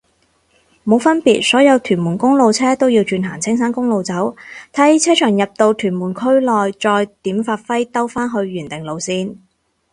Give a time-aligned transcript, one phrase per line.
[0.83, 4.35] 冇分別，所有屯門公路車都要轉行青山公路走，
[4.73, 9.37] 睇車長入到屯門區內再點發揮兜返去原定路線